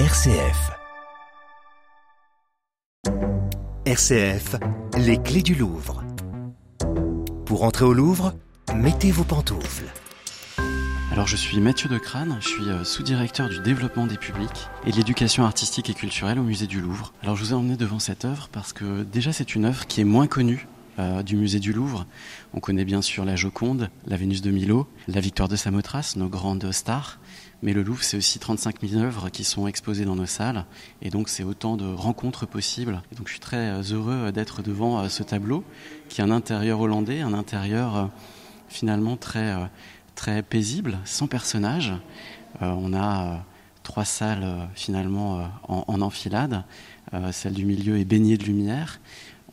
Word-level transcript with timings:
RCF. 0.00 0.72
RCF, 3.86 4.56
les 4.98 5.18
clés 5.18 5.40
du 5.40 5.54
Louvre. 5.54 6.02
Pour 7.46 7.62
entrer 7.62 7.84
au 7.84 7.92
Louvre, 7.92 8.34
mettez 8.74 9.12
vos 9.12 9.22
pantoufles. 9.22 9.86
Alors 11.12 11.28
je 11.28 11.36
suis 11.36 11.60
Mathieu 11.60 11.88
Decrane, 11.88 12.38
je 12.40 12.48
suis 12.48 12.68
euh, 12.70 12.82
sous-directeur 12.82 13.48
du 13.48 13.60
développement 13.60 14.08
des 14.08 14.16
publics 14.16 14.68
et 14.84 14.90
de 14.90 14.96
l'éducation 14.96 15.44
artistique 15.44 15.88
et 15.88 15.94
culturelle 15.94 16.40
au 16.40 16.42
musée 16.42 16.66
du 16.66 16.80
Louvre. 16.80 17.12
Alors 17.22 17.36
je 17.36 17.44
vous 17.44 17.52
ai 17.52 17.54
emmené 17.54 17.76
devant 17.76 18.00
cette 18.00 18.24
œuvre 18.24 18.48
parce 18.50 18.72
que 18.72 19.04
déjà 19.04 19.32
c'est 19.32 19.54
une 19.54 19.64
œuvre 19.64 19.86
qui 19.86 20.00
est 20.00 20.04
moins 20.04 20.26
connue 20.26 20.66
euh, 20.98 21.22
du 21.22 21.36
musée 21.36 21.60
du 21.60 21.72
Louvre. 21.72 22.06
On 22.52 22.60
connaît 22.60 22.84
bien 22.84 23.02
sûr 23.02 23.24
la 23.24 23.36
Joconde, 23.36 23.90
la 24.06 24.16
Vénus 24.16 24.42
de 24.42 24.50
Milo, 24.50 24.86
la 25.08 25.20
Victoire 25.20 25.48
de 25.48 25.56
Samothrace, 25.56 26.16
nos 26.16 26.28
grandes 26.28 26.70
stars. 26.72 27.18
Mais 27.64 27.72
le 27.72 27.82
Louvre, 27.82 28.02
c'est 28.02 28.18
aussi 28.18 28.38
35 28.38 28.86
000 28.86 29.02
œuvres 29.02 29.30
qui 29.30 29.42
sont 29.42 29.66
exposées 29.66 30.04
dans 30.04 30.16
nos 30.16 30.26
salles. 30.26 30.66
Et 31.00 31.08
donc, 31.08 31.30
c'est 31.30 31.44
autant 31.44 31.78
de 31.78 31.86
rencontres 31.86 32.44
possibles. 32.44 33.00
Et 33.10 33.14
donc, 33.14 33.28
je 33.28 33.32
suis 33.32 33.40
très 33.40 33.70
euh, 33.70 33.82
heureux 33.90 34.32
d'être 34.32 34.60
devant 34.60 34.98
euh, 34.98 35.08
ce 35.08 35.22
tableau, 35.22 35.64
qui 36.10 36.20
est 36.20 36.24
un 36.24 36.30
intérieur 36.30 36.80
hollandais, 36.80 37.22
un 37.22 37.32
intérieur 37.32 37.96
euh, 37.96 38.04
finalement 38.68 39.16
très, 39.16 39.54
très 40.14 40.42
paisible, 40.42 40.98
sans 41.06 41.26
personnage. 41.26 41.94
on 42.60 42.92
a 42.92 43.44
trois 43.82 44.04
salles 44.04 44.68
finalement 44.74 45.48
en, 45.68 45.84
en 45.86 46.00
enfilade. 46.00 46.64
celle 47.30 47.52
du 47.52 47.64
milieu 47.64 47.98
est 47.98 48.04
baignée 48.04 48.36
de 48.36 48.44
lumière. 48.44 49.00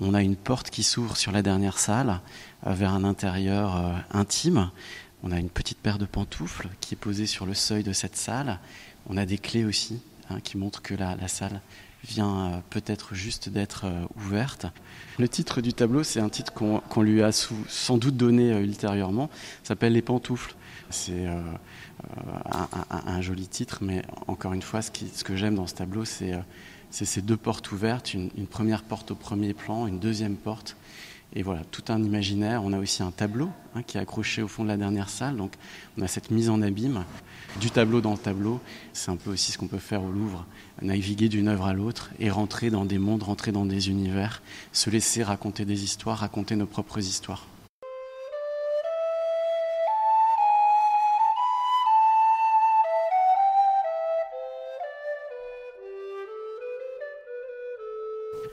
On 0.00 0.14
a 0.14 0.22
une 0.22 0.36
porte 0.36 0.70
qui 0.70 0.82
s'ouvre 0.82 1.16
sur 1.16 1.30
la 1.30 1.42
dernière 1.42 1.78
salle 1.78 2.20
vers 2.64 2.92
un 2.92 3.04
intérieur 3.04 4.02
intime 4.10 4.70
on 5.22 5.32
a 5.32 5.38
une 5.38 5.50
petite 5.50 5.78
paire 5.78 5.98
de 5.98 6.06
pantoufles 6.06 6.68
qui 6.80 6.94
est 6.94 6.96
posée 6.96 7.26
sur 7.26 7.44
le 7.44 7.54
seuil 7.54 7.82
de 7.82 7.92
cette 7.92 8.16
salle. 8.16 8.58
On 9.08 9.16
a 9.16 9.26
des 9.26 9.38
clés 9.38 9.64
aussi 9.64 10.00
hein, 10.30 10.40
qui 10.40 10.56
montrent 10.56 10.82
que 10.82 10.94
la, 10.94 11.28
salle 11.28 11.60
vient 12.04 12.46
euh, 12.46 12.60
peut-être 12.70 13.14
juste 13.14 13.48
d'être 13.48 13.84
euh, 13.84 14.04
ouverte. 14.16 14.66
Le 15.18 15.28
titre 15.28 15.60
du 15.60 15.72
tableau, 15.72 16.02
c'est 16.02 16.20
un 16.20 16.28
titre 16.28 16.52
qu'on 16.52 17.02
lui 17.02 17.22
a 17.22 17.30
sans 17.32 17.98
doute 17.98 18.16
donné 18.16 18.52
euh, 18.52 18.62
ultérieurement, 18.62 19.30
s'appelle 19.62 19.92
Les 19.92 20.02
pantoufles. 20.02 20.54
C'est 20.92 21.28
un, 22.90 23.20
joli 23.20 23.46
titre, 23.46 23.78
mais 23.80 24.02
encore 24.26 24.54
une 24.54 24.62
fois, 24.62 24.82
ce, 24.82 24.90
que 24.90 25.36
j'aime 25.36 25.54
dans 25.54 25.68
ce 25.68 25.74
tableau, 25.76 26.04
c'est 26.04 26.34
ces 26.90 27.22
deux 27.22 27.36
portes 27.36 27.70
ouvertes, 27.70 28.12
une, 28.12 28.28
première 28.48 28.82
porte 28.82 29.12
au 29.12 29.14
premier 29.14 29.54
plan, 29.54 29.86
une 29.86 30.00
deuxième 30.00 30.34
porte 30.34 30.76
et 31.34 31.42
voilà, 31.42 31.62
tout 31.70 31.84
un 31.88 32.02
imaginaire. 32.02 32.62
On 32.64 32.72
a 32.72 32.78
aussi 32.78 33.02
un 33.02 33.12
tableau 33.12 33.50
hein, 33.74 33.82
qui 33.82 33.96
est 33.96 34.00
accroché 34.00 34.42
au 34.42 34.48
fond 34.48 34.64
de 34.64 34.68
la 34.68 34.76
dernière 34.76 35.08
salle. 35.08 35.36
Donc 35.36 35.52
on 35.96 36.02
a 36.02 36.08
cette 36.08 36.30
mise 36.30 36.50
en 36.50 36.60
abîme 36.62 37.04
du 37.60 37.70
tableau 37.70 38.00
dans 38.00 38.12
le 38.12 38.18
tableau. 38.18 38.60
C'est 38.92 39.10
un 39.10 39.16
peu 39.16 39.30
aussi 39.30 39.52
ce 39.52 39.58
qu'on 39.58 39.68
peut 39.68 39.78
faire 39.78 40.02
au 40.02 40.10
Louvre, 40.10 40.46
naviguer 40.82 41.28
d'une 41.28 41.48
œuvre 41.48 41.66
à 41.66 41.72
l'autre 41.72 42.10
et 42.18 42.30
rentrer 42.30 42.70
dans 42.70 42.84
des 42.84 42.98
mondes, 42.98 43.22
rentrer 43.22 43.52
dans 43.52 43.66
des 43.66 43.88
univers, 43.90 44.42
se 44.72 44.90
laisser 44.90 45.22
raconter 45.22 45.64
des 45.64 45.84
histoires, 45.84 46.18
raconter 46.18 46.56
nos 46.56 46.66
propres 46.66 46.98
histoires. 46.98 47.46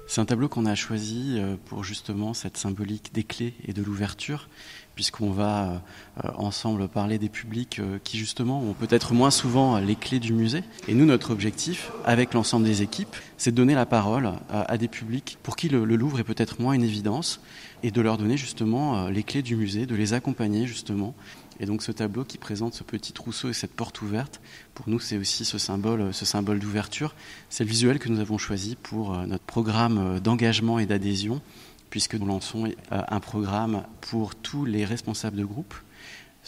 C'est 0.10 0.22
un 0.22 0.26
tableau 0.26 0.48
qu'on 0.48 0.66
a 0.66 0.74
choisi 0.74 1.36
euh, 1.38 1.58
pour 1.66 1.84
justement 1.84 2.34
cette 2.34 2.56
symbolique 2.56 3.12
des 3.14 3.26
clés 3.26 3.54
et 3.68 3.74
de 3.74 3.84
l'ouverture, 3.84 4.48
puisqu'on 4.96 5.32
va 5.32 5.84
euh, 6.24 6.30
ensemble 6.38 6.88
parler 6.88 7.18
des 7.20 7.28
publics 7.28 7.80
euh, 7.80 8.00
qui 8.02 8.18
justement 8.18 8.62
ont 8.62 8.72
peut-être 8.74 9.14
moins 9.14 9.32
souvent 9.32 9.78
les 9.80 9.98
clés 9.98 10.22
du 10.22 10.32
musée. 10.32 10.64
Et 10.88 10.94
nous, 10.94 11.06
notre 11.06 11.32
objectif, 11.32 11.92
avec 12.06 12.34
l'ensemble 12.34 12.66
des 12.66 12.84
équipes, 12.84 13.18
c'est 13.36 13.52
de 13.52 13.58
donner 13.58 13.76
la 13.76 13.86
parole 13.86 14.32
à 14.50 14.78
des 14.78 14.88
publics 14.88 15.38
pour 15.44 15.58
qui 15.58 15.68
le 15.68 15.84
Louvre 15.84 16.20
est 16.20 16.24
peut-être 16.24 16.62
moins 16.62 16.74
une 16.74 16.84
évidence, 16.84 17.42
et 17.84 17.92
de 17.92 18.02
leur 18.02 18.18
donner 18.18 18.38
justement 18.38 19.08
les 19.10 19.24
clés 19.24 19.42
du 19.42 19.56
musée, 19.56 19.86
de 19.86 19.96
les 19.96 20.14
accompagner 20.14 20.66
justement 20.66 21.14
et 21.60 21.66
donc 21.66 21.82
ce 21.82 21.92
tableau 21.92 22.24
qui 22.24 22.38
présente 22.38 22.74
ce 22.74 22.84
petit 22.84 23.14
trousseau 23.14 23.50
et 23.50 23.54
cette 23.54 23.74
porte 23.74 24.02
ouverte, 24.02 24.42
pour 24.76 24.90
nous 24.90 25.00
c'est 25.00 25.18
aussi 25.18 25.44
ce 25.46 25.58
symbole, 25.58 26.14
ce 26.14 26.26
symbole 26.26 26.60
d'ouverture. 26.60 27.16
C'est 27.50 27.64
le 27.64 27.70
visuel 27.70 28.00
que 28.00 28.10
nous 28.10 28.20
avons 28.20 28.38
choisi 28.38 28.76
pour 28.76 29.14
euh, 29.14 29.26
notre 29.26 29.44
programme 29.44 29.98
euh, 29.98 30.20
d'engagement 30.20 30.78
et 30.80 30.86
d'adhésion, 30.86 31.42
puisque 31.90 32.16
nous 32.16 32.28
lançons 32.28 32.66
euh, 32.66 33.02
un 33.08 33.20
programme 33.20 33.84
pour 34.02 34.36
tous 34.36 34.66
les 34.66 34.86
responsables 34.86 35.38
de 35.38 35.46
groupe, 35.46 35.74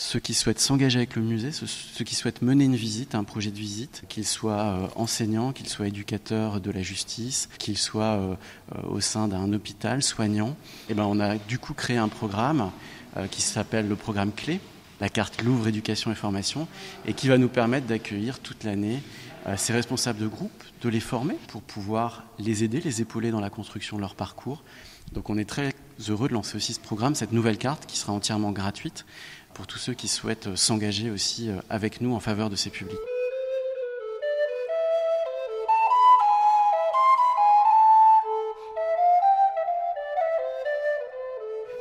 ceux 0.02 0.20
qui 0.20 0.34
souhaitent 0.34 0.62
s'engager 0.62 0.98
avec 1.00 1.18
le 1.18 1.22
musée, 1.22 1.52
ceux 1.52 2.06
qui 2.06 2.16
souhaitent 2.16 2.42
mener 2.42 2.64
une 2.64 2.78
visite, 2.78 3.16
un 3.16 3.26
projet 3.26 3.52
de 3.52 3.58
visite, 3.58 4.04
qu'ils 4.08 4.26
soient 4.26 4.90
enseignants, 4.96 5.52
qu'ils 5.52 5.68
soient 5.68 5.90
éducateurs 5.90 6.62
de 6.62 6.72
la 6.72 6.82
justice, 6.82 7.50
qu'ils 7.58 7.78
soient 7.78 8.38
au 8.88 9.02
sein 9.02 9.28
d'un 9.28 9.52
hôpital, 9.52 10.02
soignants. 10.02 10.56
Et 10.88 10.94
ben 10.94 11.04
on 11.04 11.20
a 11.20 11.36
du 11.38 11.60
coup 11.60 11.74
créé 11.74 11.98
un 11.98 12.08
programme 12.08 12.72
qui 13.30 13.42
s'appelle 13.42 13.90
le 13.90 13.98
programme 13.98 14.32
Clé, 14.32 14.62
la 15.02 15.10
carte 15.10 15.42
Louvre 15.42 15.68
Éducation 15.68 16.14
et 16.14 16.16
Formation, 16.16 16.70
et 17.06 17.14
qui 17.14 17.28
va 17.28 17.38
nous 17.38 17.50
permettre 17.50 17.88
d'accueillir 17.88 18.40
toute 18.40 18.64
l'année 18.64 19.02
euh, 19.48 19.56
ces 19.58 19.74
responsables 19.74 20.20
de 20.20 20.28
groupe, 20.28 20.64
de 20.82 20.90
les 20.90 21.00
former 21.00 21.36
pour 21.48 21.62
pouvoir 21.62 22.24
les 22.40 22.64
aider, 22.64 22.82
les 22.82 23.02
épauler 23.02 23.32
dans 23.32 23.40
la 23.40 23.50
construction 23.50 23.96
de 23.96 24.02
leur 24.02 24.16
parcours. 24.16 24.64
Donc 25.14 25.30
on 25.30 25.38
est 25.38 25.46
très 25.46 25.74
heureux 26.08 26.30
de 26.30 26.34
lancer 26.34 26.56
aussi 26.56 26.74
ce 26.74 26.80
programme, 26.80 27.16
cette 27.16 27.32
nouvelle 27.32 27.58
carte 27.58 27.86
qui 27.86 27.98
sera 27.98 28.14
entièrement 28.14 28.52
gratuite 28.52 29.06
pour 29.54 29.68
tous 29.68 29.80
ceux 29.80 29.94
qui 29.94 30.08
souhaitent 30.08 30.48
euh, 30.48 30.56
s'engager 30.56 31.12
aussi 31.12 31.50
euh, 31.50 31.60
avec 31.70 32.02
nous 32.02 32.14
en 32.16 32.20
faveur 32.20 32.50
de 32.50 32.56
ces 32.56 32.70
publics. 32.70 32.98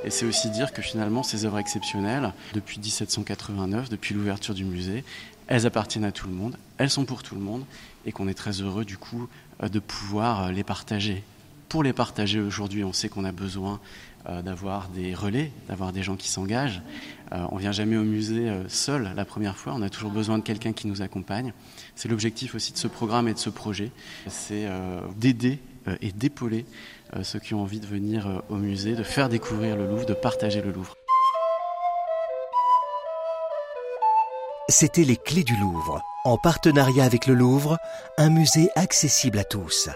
Et 0.04 0.10
c'est 0.10 0.26
aussi 0.26 0.48
dire 0.50 0.72
que 0.72 0.80
finalement, 0.80 1.22
ces 1.22 1.44
œuvres 1.44 1.58
exceptionnelles, 1.58 2.32
depuis 2.54 2.78
1789, 2.78 3.90
depuis 3.90 4.14
l'ouverture 4.14 4.54
du 4.54 4.64
musée, 4.64 5.04
elles 5.48 5.66
appartiennent 5.66 6.04
à 6.04 6.12
tout 6.12 6.28
le 6.28 6.34
monde, 6.34 6.56
elles 6.78 6.90
sont 6.90 7.04
pour 7.04 7.22
tout 7.22 7.34
le 7.34 7.40
monde, 7.40 7.64
et 8.06 8.12
qu'on 8.12 8.26
est 8.26 8.34
très 8.34 8.62
heureux 8.62 8.84
du 8.84 8.96
coup 8.96 9.28
euh, 9.62 9.68
de 9.68 9.78
pouvoir 9.78 10.50
les 10.50 10.64
partager. 10.64 11.22
Pour 11.68 11.82
les 11.82 11.92
partager 11.92 12.40
aujourd'hui, 12.40 12.82
on 12.84 12.92
sait 12.92 13.08
qu'on 13.08 13.24
a 13.24 13.32
besoin 13.32 13.80
euh, 14.28 14.42
d'avoir 14.42 14.88
des 14.88 15.14
relais, 15.14 15.52
d'avoir 15.68 15.92
des 15.92 16.02
gens 16.02 16.16
qui 16.16 16.28
s'engagent. 16.28 16.82
on 17.30 17.56
vient 17.56 17.72
jamais 17.72 17.96
au 17.96 18.04
musée 18.04 18.50
seul 18.68 19.12
la 19.14 19.24
première 19.24 19.56
fois, 19.56 19.74
on 19.76 19.82
a 19.82 19.90
toujours 19.90 20.10
besoin 20.10 20.38
de 20.38 20.42
quelqu'un 20.42 20.72
qui 20.72 20.86
nous 20.86 21.02
accompagne. 21.02 21.52
C'est 21.94 22.08
l'objectif 22.08 22.54
aussi 22.54 22.72
de 22.72 22.78
ce 22.78 22.88
programme 22.88 23.28
et 23.28 23.34
de 23.34 23.38
ce 23.38 23.50
projet, 23.50 23.90
c'est 24.28 24.66
d'aider 25.18 25.58
et 26.00 26.12
d'épauler 26.12 26.64
euh, 27.14 27.24
ceux 27.24 27.38
qui 27.38 27.54
ont 27.54 27.62
envie 27.62 27.80
de 27.80 27.86
venir 27.86 28.26
euh, 28.26 28.40
au 28.50 28.56
musée, 28.56 28.94
de 28.94 29.02
faire 29.02 29.28
découvrir 29.28 29.76
le 29.76 29.86
Louvre, 29.86 30.04
de 30.04 30.14
partager 30.14 30.60
le 30.60 30.72
Louvre. 30.72 30.94
C'était 34.68 35.04
les 35.04 35.16
clés 35.16 35.44
du 35.44 35.56
Louvre, 35.56 36.02
en 36.24 36.36
partenariat 36.36 37.04
avec 37.04 37.26
le 37.26 37.34
Louvre, 37.34 37.78
un 38.18 38.28
musée 38.28 38.68
accessible 38.76 39.38
à 39.38 39.44
tous. 39.44 39.88